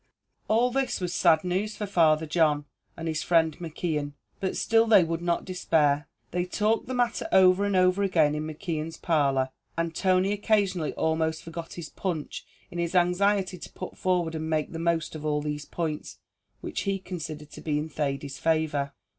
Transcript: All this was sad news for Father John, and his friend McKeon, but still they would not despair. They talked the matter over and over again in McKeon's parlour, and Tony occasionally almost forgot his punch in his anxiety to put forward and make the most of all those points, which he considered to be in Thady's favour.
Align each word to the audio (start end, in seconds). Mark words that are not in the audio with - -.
All 0.47 0.71
this 0.71 0.99
was 0.99 1.13
sad 1.13 1.43
news 1.43 1.77
for 1.77 1.85
Father 1.85 2.25
John, 2.25 2.65
and 2.97 3.07
his 3.07 3.21
friend 3.21 3.55
McKeon, 3.59 4.13
but 4.39 4.57
still 4.57 4.87
they 4.87 5.03
would 5.03 5.21
not 5.21 5.45
despair. 5.45 6.07
They 6.31 6.43
talked 6.43 6.87
the 6.87 6.95
matter 6.95 7.27
over 7.31 7.65
and 7.65 7.75
over 7.75 8.01
again 8.01 8.33
in 8.33 8.47
McKeon's 8.47 8.97
parlour, 8.97 9.51
and 9.77 9.93
Tony 9.93 10.31
occasionally 10.33 10.93
almost 10.93 11.43
forgot 11.43 11.73
his 11.73 11.89
punch 11.89 12.43
in 12.71 12.79
his 12.79 12.95
anxiety 12.95 13.59
to 13.59 13.73
put 13.73 13.95
forward 13.95 14.33
and 14.33 14.49
make 14.49 14.71
the 14.71 14.79
most 14.79 15.13
of 15.13 15.23
all 15.23 15.39
those 15.39 15.65
points, 15.65 16.17
which 16.61 16.81
he 16.81 16.97
considered 16.97 17.51
to 17.51 17.61
be 17.61 17.77
in 17.77 17.87
Thady's 17.87 18.39
favour. 18.39 18.93